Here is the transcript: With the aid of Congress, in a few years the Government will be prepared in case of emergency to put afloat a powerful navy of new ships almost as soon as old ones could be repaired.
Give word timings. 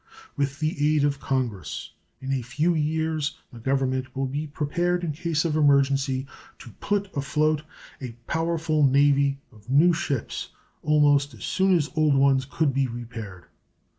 With 0.35 0.59
the 0.59 0.95
aid 0.95 1.03
of 1.03 1.19
Congress, 1.19 1.91
in 2.21 2.33
a 2.33 2.41
few 2.41 2.73
years 2.73 3.37
the 3.53 3.59
Government 3.59 4.15
will 4.15 4.25
be 4.25 4.47
prepared 4.47 5.03
in 5.03 5.11
case 5.11 5.45
of 5.45 5.55
emergency 5.55 6.25
to 6.57 6.71
put 6.79 7.15
afloat 7.15 7.61
a 8.01 8.13
powerful 8.25 8.81
navy 8.83 9.37
of 9.51 9.69
new 9.69 9.93
ships 9.93 10.49
almost 10.81 11.35
as 11.35 11.43
soon 11.43 11.77
as 11.77 11.91
old 11.95 12.15
ones 12.15 12.45
could 12.45 12.73
be 12.73 12.87
repaired. 12.87 13.45